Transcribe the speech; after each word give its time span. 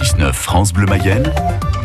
106.9 0.00 0.32
France 0.32 0.72
Bleu 0.72 0.86
Mayenne, 0.86 1.30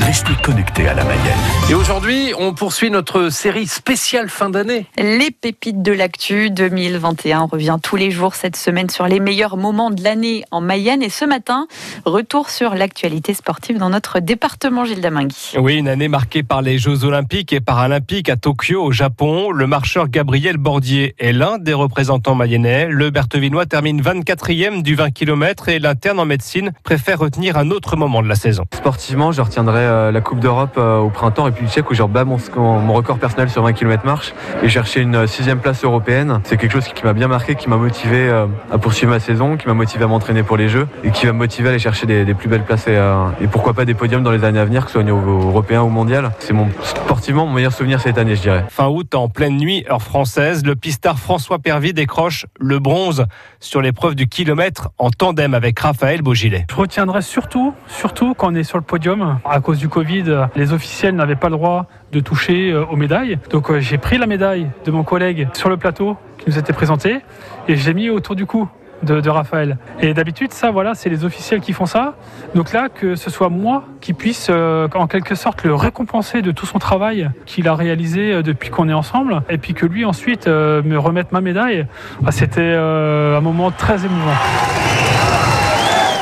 restez 0.06 0.34
connectés 0.44 0.88
à 0.88 0.94
la 0.94 1.04
Mayenne. 1.04 1.34
Et 1.68 1.74
aujourd'hui, 1.74 2.32
on 2.38 2.54
poursuit 2.54 2.92
notre 2.92 3.30
série 3.30 3.66
spéciale 3.66 4.30
fin 4.30 4.52
d'année. 4.52 4.86
Les 5.00 5.32
pépites 5.32 5.82
de 5.82 5.92
l'actu 5.92 6.52
2021 6.52 7.48
revient 7.52 7.78
tous 7.82 7.96
les 7.96 8.12
jours 8.12 8.36
cette 8.36 8.56
semaine 8.56 8.88
sur 8.92 9.08
les 9.08 9.20
meilleurs 9.20 9.58
moments 9.58 9.90
de 9.90 10.04
l'année 10.04 10.46
en 10.52 10.62
Mayenne. 10.62 11.02
Et 11.02 11.10
ce 11.10 11.26
matin, 11.26 11.66
retour 12.06 12.52
sur 12.52 12.76
l'actualité 12.76 13.34
sportive 13.34 13.80
dans 13.80 13.90
notre 13.90 14.20
département 14.20 14.86
Gilles 14.86 15.02
Damingui. 15.02 15.54
Oui, 15.58 15.78
une 15.78 15.88
année 15.88 16.08
marquée 16.08 16.44
par 16.44 16.62
les 16.62 16.78
Jeux 16.78 17.04
Olympiques 17.04 17.52
et 17.52 17.60
Paralympiques 17.60 18.30
à 18.30 18.36
Tokyo, 18.36 18.84
au 18.84 18.92
Japon. 18.92 19.50
Le 19.50 19.66
marcheur 19.66 20.08
Gabriel 20.08 20.58
Bordier 20.58 21.16
est 21.18 21.34
l'un 21.34 21.58
des 21.58 21.74
représentants 21.74 22.36
mayennais. 22.36 22.90
Le 22.90 23.10
Berthevinois 23.10 23.66
termine 23.66 24.00
24e 24.04 24.84
du 24.84 24.94
20 24.94 25.10
km 25.10 25.70
et 25.70 25.80
l'interne 25.80 26.20
en 26.20 26.26
médecine 26.26 26.74
préfère 26.84 27.18
retenir 27.18 27.58
un 27.58 27.72
autre 27.72 27.96
moment 27.96 28.22
de 28.22 28.28
la 28.28 28.36
saison. 28.36 28.66
Sportivement, 28.72 29.32
je 29.32 29.42
retiendrai 29.42 29.95
euh, 29.96 30.12
la 30.12 30.22
Coupe 30.22 30.40
d'Europe 30.40 30.76
euh, 30.78 31.00
au 31.00 31.10
printemps, 31.10 31.44
République 31.44 31.72
tchèque, 31.72 31.90
où 31.90 31.94
j'ai 31.94 32.04
rebat 32.04 32.26
mon, 32.26 32.38
mon 32.58 32.94
record 32.94 33.18
personnel 33.18 33.50
sur 33.50 33.64
20 33.64 33.74
km 33.74 34.06
marche 34.06 34.34
et 34.62 34.70
chercher 34.70 35.02
une 35.02 35.26
sixième 35.28 35.60
place 35.60 35.84
européenne. 35.84 36.42
C'est 36.44 36.58
quelque 36.58 36.74
chose 36.74 36.88
qui 36.88 37.04
m'a 37.04 37.14
bien 37.14 37.28
marqué, 37.28 37.56
qui 37.56 37.70
m'a 37.70 37.78
motivé 37.78 38.28
euh, 38.30 38.46
à 38.72 38.78
poursuivre 38.78 39.12
ma 39.12 39.20
saison, 39.20 39.58
qui 39.58 39.68
m'a 39.68 39.74
motivé 39.74 40.04
à 40.04 40.08
m'entraîner 40.08 40.44
pour 40.44 40.58
les 40.58 40.70
Jeux 40.70 40.88
et 41.04 41.12
qui 41.12 41.26
va 41.26 41.34
me 41.34 41.38
motiver 41.38 41.70
à 41.70 41.72
aller 41.72 41.80
chercher 41.80 42.06
des, 42.06 42.26
des 42.26 42.34
plus 42.34 42.50
belles 42.50 42.64
places 42.64 42.88
et, 42.88 43.00
et, 43.42 43.48
pourquoi 43.48 43.74
pas 43.74 43.86
des 43.86 43.94
podiums 43.94 44.24
dans 44.24 44.32
les 44.32 44.44
années 44.44 44.60
à 44.60 44.66
venir, 44.66 44.82
que 44.82 44.88
ce 44.88 44.94
soit 44.94 45.02
au 45.02 45.06
niveau 45.06 45.48
européen 45.48 45.82
ou 45.82 45.90
mondial. 45.90 46.32
C'est 46.40 46.54
mon 46.54 46.68
sportivement 46.84 47.46
mon 47.46 47.54
meilleur 47.54 47.72
souvenir 47.72 48.02
cette 48.02 48.18
année, 48.18 48.36
je 48.36 48.42
dirais. 48.42 48.66
Fin 48.70 48.88
août, 48.88 49.16
en 49.16 49.30
pleine 49.30 49.58
nuit, 49.58 49.86
heure 49.90 50.02
française, 50.02 50.66
le 50.66 50.76
pistard 50.76 51.18
François 51.18 51.60
Pervy 51.60 51.94
décroche 51.94 52.46
le 52.60 52.80
bronze 52.80 53.26
sur 53.60 53.82
l'épreuve 53.82 54.16
du 54.16 54.28
kilomètre 54.28 54.90
en 54.98 55.10
tandem 55.10 55.54
avec 55.54 55.80
Raphaël 55.80 56.22
Beaugilet. 56.22 56.66
Je 56.70 56.76
retiendrai 56.76 57.22
surtout, 57.22 57.74
surtout 57.88 58.34
quand 58.34 58.52
on 58.52 58.56
est 58.56 58.64
sur 58.64 58.78
le 58.78 58.84
podium. 58.84 59.40
À 59.46 59.60
cause 59.60 59.75
du 59.78 59.90
Covid, 59.90 60.48
les 60.56 60.74
officiels 60.74 61.16
n'avaient 61.16 61.36
pas 61.36 61.50
le 61.50 61.56
droit 61.56 61.88
de 62.12 62.20
toucher 62.20 62.74
aux 62.74 62.96
médailles. 62.96 63.38
Donc 63.50 63.78
j'ai 63.80 63.98
pris 63.98 64.18
la 64.18 64.28
médaille 64.28 64.70
de 64.86 64.92
mon 64.92 65.04
collègue 65.04 65.48
sur 65.54 65.70
le 65.70 65.78
plateau 65.78 66.18
qui 66.38 66.50
nous 66.50 66.58
était 66.58 66.74
présenté 66.74 67.22
et 67.68 67.76
je 67.76 67.88
l'ai 67.88 67.94
mis 67.94 68.10
autour 68.10 68.36
du 68.36 68.46
cou. 68.46 68.68
De, 69.04 69.30
Raphaël. 69.30 69.78
Et 70.00 70.16
d'habitude, 70.16 70.52
ça, 70.52 70.72
voilà, 70.72 70.96
c'est 70.96 71.10
les 71.10 71.26
officiels 71.26 71.60
qui 71.60 71.74
font 71.74 71.86
ça. 71.86 72.16
Donc 72.56 72.74
là, 72.74 72.90
que 72.90 73.16
ce 73.16 73.30
soit 73.30 73.50
moi 73.50 73.84
qui 74.02 74.14
puisse, 74.14 74.48
euh, 74.50 74.88
en 74.96 75.06
quelque 75.06 75.36
sorte, 75.36 75.64
le 75.64 75.76
récompenser 75.76 76.42
de 76.42 76.52
tout 76.52 76.66
son 76.66 76.80
travail 76.80 77.30
qu'il 77.46 77.68
a 77.68 77.76
réalisé 77.76 78.34
euh, 78.34 78.42
depuis 78.42 78.72
qu'on 78.72 78.90
est 78.90 78.94
ensemble, 78.94 79.44
et 79.48 79.60
puis 79.60 79.76
que 79.76 79.86
lui 79.86 80.06
ensuite 80.06 80.48
euh, 80.48 80.82
me 80.82 80.98
remette 80.98 81.32
ma 81.34 81.42
médaille, 81.42 81.86
bah, 82.22 82.32
c'était 82.32 82.74
un 82.74 83.42
moment 83.42 83.70
très 83.70 84.06
émouvant. 84.06 84.34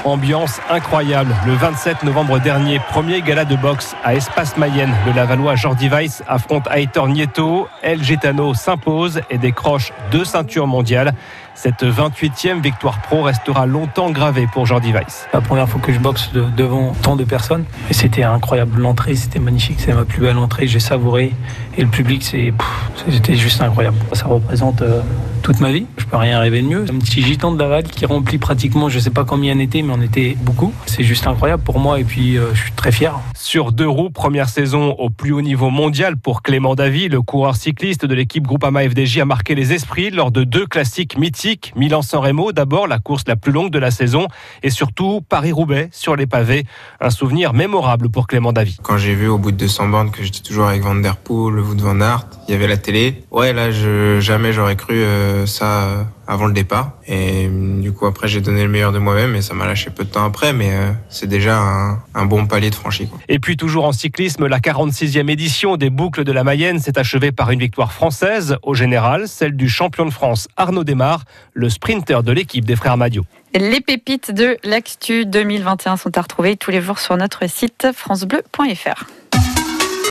Ambiance 0.05 0.59
incroyable. 0.69 1.33
Le 1.45 1.53
27 1.53 2.03
novembre 2.03 2.37
dernier, 2.39 2.79
premier 2.89 3.21
gala 3.21 3.45
de 3.45 3.55
boxe 3.55 3.95
à 4.03 4.13
Espace 4.15 4.57
Mayenne. 4.57 4.93
Le 5.05 5.13
Lavallois 5.13 5.55
Jordi 5.55 5.87
Weiss 5.87 6.23
affronte 6.27 6.67
Aitor 6.75 7.07
Nieto. 7.07 7.69
El 7.81 8.03
Gitano 8.03 8.53
s'impose 8.53 9.21
et 9.29 9.37
décroche 9.37 9.93
deux 10.11 10.25
ceintures 10.25 10.67
mondiales. 10.67 11.13
Cette 11.55 11.83
28e 11.83 12.61
victoire 12.61 13.01
pro 13.01 13.21
restera 13.21 13.65
longtemps 13.65 14.11
gravée 14.11 14.45
pour 14.51 14.65
Jordi 14.65 14.91
Weiss. 14.91 15.27
La 15.33 15.39
première 15.39 15.69
fois 15.69 15.79
que 15.79 15.93
je 15.93 15.99
boxe 15.99 16.33
de, 16.33 16.43
devant 16.57 16.93
tant 17.01 17.15
de 17.15 17.23
personnes, 17.23 17.63
et 17.89 17.93
c'était 17.93 18.23
incroyable. 18.23 18.81
L'entrée, 18.81 19.15
c'était 19.15 19.39
magnifique. 19.39 19.79
C'est 19.79 19.93
ma 19.93 20.03
plus 20.03 20.19
belle 20.19 20.37
entrée. 20.37 20.67
J'ai 20.67 20.81
savouré. 20.81 21.33
Et 21.77 21.81
le 21.81 21.87
public, 21.87 22.23
c'était 22.23 23.35
juste 23.35 23.61
incroyable. 23.61 23.97
Ça 24.11 24.25
représente 24.25 24.81
euh, 24.81 25.01
toute 25.43 25.59
ma 25.59 25.71
vie. 25.71 25.85
Je 25.97 26.05
peux 26.05 26.15
rien 26.15 26.39
rêver 26.39 26.61
de 26.61 26.67
mieux. 26.67 26.85
Un 26.89 26.99
petit 26.99 27.21
gitan 27.21 27.51
de 27.51 27.59
Laval 27.59 27.83
qui 27.83 28.05
remplit 28.05 28.37
pratiquement, 28.37 28.87
je 28.87 28.97
sais 28.97 29.09
pas 29.09 29.25
combien 29.25 29.55
on 29.55 29.59
était, 29.59 29.81
mais 29.81 29.93
on 29.95 30.01
était 30.01 30.37
beaucoup. 30.41 30.73
C'est 30.85 31.03
juste 31.03 31.27
incroyable 31.27 31.61
pour 31.61 31.79
moi 31.79 31.99
et 31.99 32.05
puis 32.05 32.37
euh, 32.37 32.53
je 32.53 32.61
suis 32.61 32.71
très 32.71 32.93
fier. 32.93 33.19
Sur 33.35 33.73
deux 33.73 33.87
roues, 33.87 34.09
première 34.09 34.47
saison 34.47 34.93
au 34.93 35.09
plus 35.09 35.33
haut 35.33 35.41
niveau 35.41 35.69
mondial 35.69 36.15
pour 36.15 36.43
Clément 36.43 36.75
Davy, 36.75 37.09
le 37.09 37.21
coureur 37.21 37.57
cycliste 37.57 38.05
de 38.05 38.15
l'équipe 38.15 38.43
Groupama 38.43 38.87
FDJ 38.87 39.19
a 39.19 39.25
marqué 39.25 39.53
les 39.53 39.73
esprits 39.73 40.11
lors 40.11 40.31
de 40.31 40.45
deux 40.45 40.65
classiques 40.65 41.17
mythiques. 41.17 41.73
Milan-San 41.75 42.21
Remo, 42.21 42.53
d'abord 42.53 42.87
la 42.87 42.99
course 42.99 43.23
la 43.27 43.35
plus 43.35 43.51
longue 43.51 43.69
de 43.69 43.79
la 43.79 43.91
saison 43.91 44.27
et 44.63 44.69
surtout 44.69 45.21
Paris-Roubaix 45.27 45.89
sur 45.91 46.15
les 46.15 46.25
pavés. 46.25 46.63
Un 47.01 47.09
souvenir 47.09 47.53
mémorable 47.53 48.09
pour 48.09 48.27
Clément 48.27 48.53
Davy. 48.53 48.77
Quand 48.81 48.97
j'ai 48.97 49.13
vu 49.13 49.27
au 49.27 49.37
bout 49.37 49.51
de 49.51 49.57
200 49.57 49.89
bornes 49.89 50.11
que 50.11 50.23
j'étais 50.23 50.39
toujours 50.39 50.67
avec 50.67 50.81
Van 50.81 50.95
Der 50.95 51.17
Poel, 51.17 51.59
Wout 51.59 51.81
Van 51.81 51.99
Aert, 51.99 52.27
il 52.47 52.53
y 52.53 52.55
avait 52.55 52.67
la 52.67 52.77
télé. 52.77 53.23
Ouais, 53.29 53.51
là, 53.51 53.71
je, 53.71 54.21
jamais 54.21 54.53
j'aurais 54.53 54.77
cru 54.77 54.95
euh, 54.95 55.32
ça 55.45 55.83
euh, 55.83 56.03
avant 56.27 56.45
le 56.45 56.53
départ. 56.53 56.93
Et 57.07 57.49
du 57.49 57.91
coup, 57.91 58.05
après, 58.05 58.27
j'ai 58.27 58.41
donné 58.41 58.63
le 58.63 58.69
meilleur 58.69 58.91
de 58.91 58.99
moi-même 58.99 59.35
et 59.35 59.41
ça 59.41 59.53
m'a 59.53 59.65
lâché 59.65 59.89
peu 59.89 60.03
de 60.03 60.09
temps 60.09 60.25
après, 60.25 60.53
mais 60.53 60.71
euh, 60.71 60.91
c'est 61.09 61.27
déjà 61.27 61.57
un, 61.59 61.99
un, 62.15 62.25
bon 62.25 62.45
palier 62.45 62.69
de 62.69 62.75
franchi. 62.75 63.07
Quoi. 63.07 63.19
Et 63.29 63.39
puis, 63.39 63.57
toujours 63.57 63.85
en 63.85 63.91
cyclisme, 63.91 64.47
la 64.47 64.59
46e 64.59 65.29
édition 65.29 65.77
des 65.77 65.89
boucles 65.89 66.23
de 66.23 66.31
la 66.31 66.43
Mayenne 66.43 66.79
s'est 66.79 66.97
achevée 66.97 67.31
par 67.31 67.51
une 67.51 67.59
victoire 67.59 67.91
française 67.91 68.57
au 68.63 68.73
général, 68.73 69.27
celle 69.27 69.55
du 69.55 69.69
champion 69.69 70.05
de 70.05 70.11
France 70.11 70.47
Arnaud 70.57 70.83
Desmar, 70.83 71.23
le 71.53 71.69
sprinter 71.69 72.23
de 72.23 72.31
l'équipe 72.31 72.65
des 72.65 72.75
frères 72.75 72.97
Madio. 72.97 73.23
Les 73.55 73.81
pépites 73.81 74.31
de 74.31 74.57
l'Actu 74.63 75.25
2021 75.25 75.97
sont 75.97 76.17
à 76.17 76.21
retrouver 76.21 76.57
tous 76.57 76.71
les 76.71 76.81
jours 76.81 76.99
sur 76.99 77.15
notre 77.17 77.47
site 77.47 77.87
francebleu.fr. 77.93 79.05